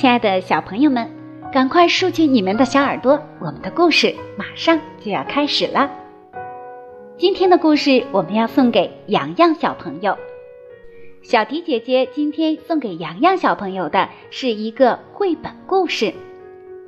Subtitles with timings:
[0.00, 1.10] 亲爱的小朋友们，
[1.52, 5.90] 赶快竖起你们的小耳朵，我们的故事马上就要开始了。
[7.18, 10.16] 今天的故事我们要送给洋洋小朋友。
[11.20, 16.14] 小迪姐姐今天送给洋洋小朋友的是一个绘本故事，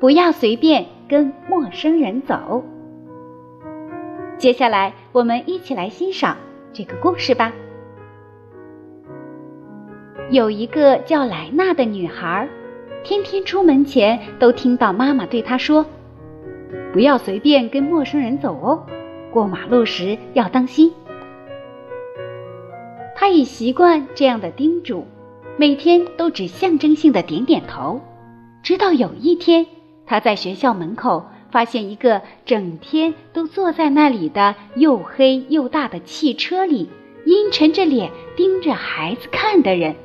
[0.01, 2.65] 不要随便跟陌生人走。
[4.39, 6.39] 接下来，我们一起来欣赏
[6.73, 7.53] 这个故事吧。
[10.31, 12.49] 有一个叫莱娜的女孩，
[13.05, 15.85] 天天出门前都听到妈妈对他说
[16.93, 18.87] ：“不要随便跟陌生人走哦，
[19.33, 20.93] 过马路时要当心。”
[23.17, 25.05] 他已习惯这样的叮嘱，
[25.57, 28.01] 每天都只象征性的点点头。
[28.63, 29.67] 直到有一天，
[30.07, 36.89] 他在学校门口发现一个整天都坐在那里的又黑又大的汽车里，
[37.25, 39.97] 阴沉着脸盯着孩子看的人。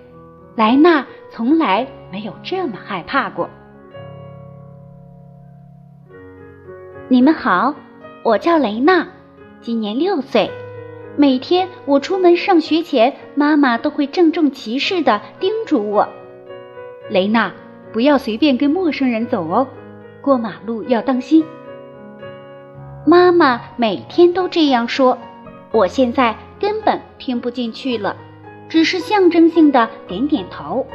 [0.58, 3.48] 莱娜从来没有这么害怕过。
[7.10, 7.76] 你们好，
[8.24, 9.08] 我叫雷娜，
[9.62, 10.50] 今年六岁。
[11.16, 16.10] 每天我出门上学前，妈妈都会郑重其事的叮嘱我
[17.08, 17.52] ：“雷娜，
[17.94, 19.68] 不要随便跟陌生人走哦，
[20.22, 21.46] 过马路要当心。”
[23.06, 25.20] 妈妈每天都这样说，
[25.72, 28.18] 我现在根本听不进去了。
[28.70, 30.86] 只是象征性的点点头。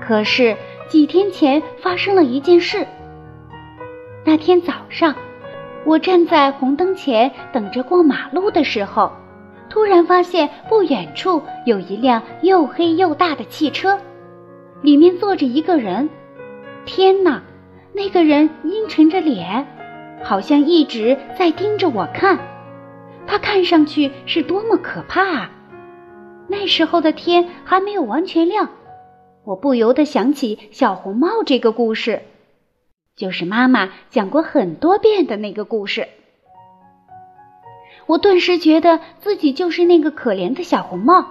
[0.00, 0.56] 可是
[0.88, 2.86] 几天前发生了一件事。
[4.24, 5.14] 那天早上，
[5.84, 9.12] 我站在红灯前等着过马路的时候，
[9.68, 13.98] 突然发现不远处有一辆又黑又大的汽车，
[14.82, 16.10] 里面坐着一个人。
[16.84, 17.42] 天哪，
[17.92, 19.66] 那个人阴沉着脸，
[20.22, 22.38] 好像一直在盯着我看。
[23.26, 25.50] 他看上去是多么可怕啊！
[26.50, 28.68] 那时候的天还没有完全亮，
[29.44, 32.22] 我不由得想起小红帽这个故事，
[33.14, 36.08] 就是妈妈讲过很多遍的那个故事。
[38.06, 41.24] 我顿时觉得自己就是那个可怜的小红帽，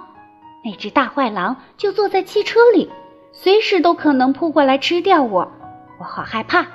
[0.64, 2.90] 那只大坏狼就坐在汽车里，
[3.32, 5.52] 随时都可能扑过来吃掉我，
[5.98, 6.66] 我好害怕。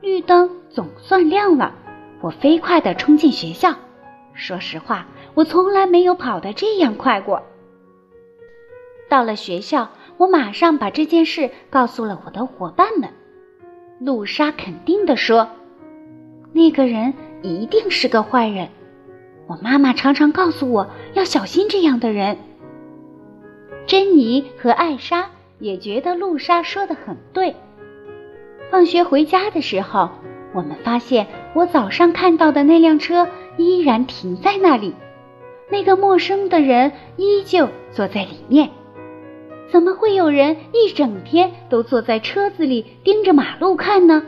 [0.00, 1.72] 绿灯总算亮了，
[2.20, 3.72] 我飞快地冲进学校。
[4.34, 7.40] 说实话，我从来没有跑得这样快过。
[9.12, 13.10] 到了学校，我马上把这件事告诉了我的伙伴们。
[14.00, 15.50] 露莎肯定地说
[16.54, 17.12] ：“那个人
[17.42, 18.70] 一定是个坏人。”
[19.46, 22.38] 我妈妈常常告诉我要小心这样的人。
[23.86, 27.54] 珍妮和艾莎也觉得露莎说的很对。
[28.70, 30.08] 放学回家的时候，
[30.54, 34.94] 我们发现我早上看到的那辆车依然停在那里，
[35.70, 38.70] 那个陌生的人依旧坐在里面。
[40.22, 44.22] 有人一整天都坐在车子里盯着马路看呢？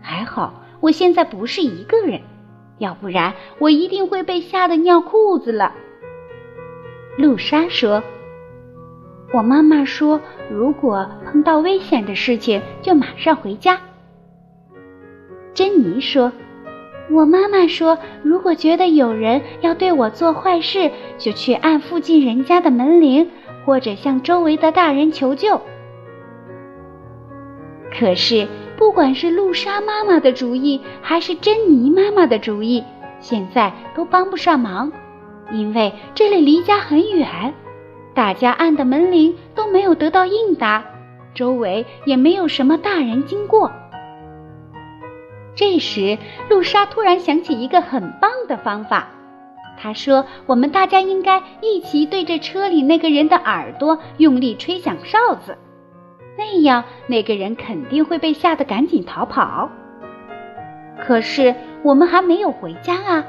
[0.00, 2.22] 还好我现在不是一个人，
[2.78, 5.74] 要不然我一定会被吓得尿裤子了。
[7.18, 8.02] 露莎说
[9.34, 10.18] ：“我妈妈说，
[10.50, 13.78] 如果碰到危险的事情就马上回家。”
[15.52, 16.32] 珍妮说
[17.10, 23.30] ：“我妈妈说，如果觉得有人要对我做坏事，就去按附近人家的门铃。”
[23.66, 25.60] 或者向周围的大人求救。
[27.92, 28.48] 可是，
[28.78, 32.82] 不管是露莎妈妈的主意，还是珍妮妈妈的主意，
[33.20, 34.90] 现在都帮不上忙，
[35.52, 37.52] 因为这里离家很远，
[38.14, 40.82] 大家按的门铃都没有得到应答，
[41.34, 43.70] 周围也没有什么大人经过。
[45.58, 46.16] 这时，
[46.48, 49.08] 露莎突然想起一个很棒的方法。
[49.76, 55.58] 她说：“我们大家应该一起对着车里那个人的耳朵用力吹响哨子，
[56.38, 59.68] 那样那个人肯定会被吓得赶紧逃跑。
[61.00, 61.52] 可是
[61.82, 63.24] 我们还没有回家啊，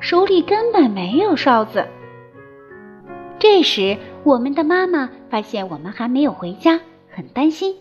[0.00, 1.86] 手里根本没有哨子。”
[3.38, 6.80] 这时，我们的妈妈发现我们还没有回家，
[7.14, 7.76] 很担心。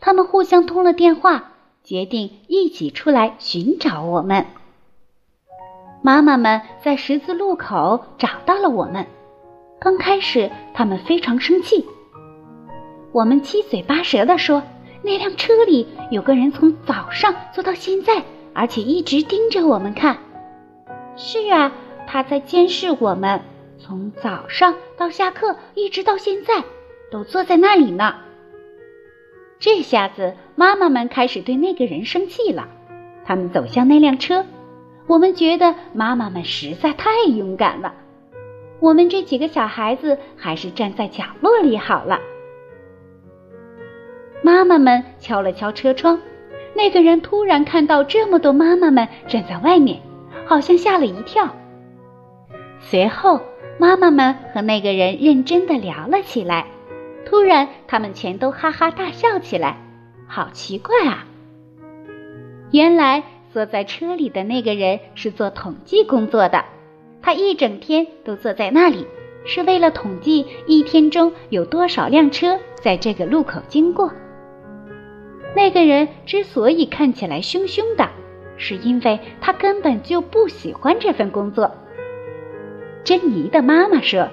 [0.00, 1.52] 他们互相通了电话，
[1.84, 4.46] 决定一起出来寻找我们。
[6.02, 9.06] 妈妈们在十字路口找到了我们。
[9.78, 11.84] 刚开始，他们非常生气。
[13.12, 14.62] 我们七嘴八舌地说
[15.04, 20.16] ：“那辆车里有个人从早上坐到现在，而且一直盯着我们看。
[21.16, 21.70] ”“是啊，
[22.06, 23.42] 他在监视我们，
[23.78, 26.64] 从早上到下课，一直到现在，
[27.10, 28.14] 都坐在那里呢。”
[29.64, 32.68] 这下子，妈妈们开始对那个人生气了。
[33.24, 34.44] 他们走向那辆车。
[35.06, 37.94] 我们觉得妈妈们实在太勇敢了，
[38.78, 42.20] 我们这几个小孩子还是站在角落里好了。
[44.42, 46.20] 妈妈们敲了敲车窗，
[46.74, 49.98] 那个人突然看到这么多妈妈们站在外面，
[50.44, 51.48] 好像吓了一跳。
[52.80, 53.40] 随后，
[53.78, 56.66] 妈妈们和那个人认真的聊了起来。
[57.24, 59.78] 突然，他们全都哈哈大笑起来，
[60.26, 61.26] 好奇怪啊！
[62.70, 63.22] 原来
[63.52, 66.64] 坐在车里的那个人是做统计工作的，
[67.22, 69.06] 他一整天都坐在那里，
[69.44, 74.12] 是为了统计一天中有多少辆车在这个路口经过。
[75.56, 78.08] 那个人之所以看起来凶凶的，
[78.56, 81.70] 是因为他根本就不喜欢这份工作。
[83.02, 84.28] 珍妮的妈妈说：“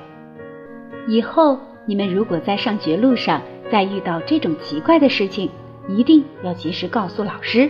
[1.07, 3.41] 以后。”你们如果在上学路上
[3.71, 5.49] 再遇到这种奇怪的事情，
[5.87, 7.69] 一定要及时告诉老师。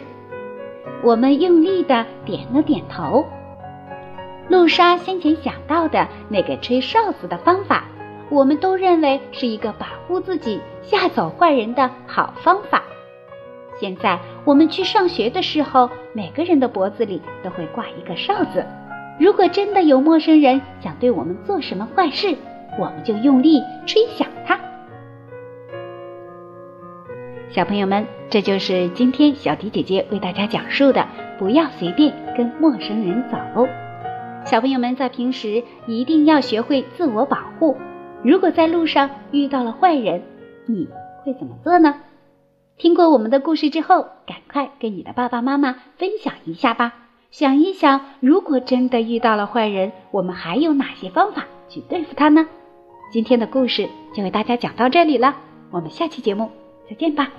[1.04, 3.26] 我们用力的点了点头。
[4.50, 7.86] 露莎先前想到的那个吹哨子的方法，
[8.30, 12.84] 我们都认为是一个保护自己、吓走坏人的好方法。
[13.80, 18.66] 现在我们去上学的时候，每个人的脖子里都会挂一个哨子。
[19.20, 22.36] 如果真的有陌生人想对我们做什么坏事，
[22.80, 24.60] 我们就用力吹响它。
[27.50, 31.06] 小朋友们，这就是今天小迪姐姐为大家讲述的：
[31.38, 33.68] 不要随便跟陌生人走。
[34.46, 37.78] 小朋友们在平时一定要学会自我保护。
[38.24, 40.24] 如果在路上遇到了坏人，
[40.66, 40.88] 你
[41.24, 41.96] 会怎么做呢？
[42.78, 46.94] 听过我们的故事之后，赶快跟你的爸爸妈妈分享一下吧。
[47.32, 52.48] 想一想，如果真的遇到了坏人，我们还有哪些方法去对付他呢？
[53.12, 55.36] 今天的故事就为大家讲到这里了，
[55.70, 56.50] 我们下期节目
[56.90, 57.30] 再见吧。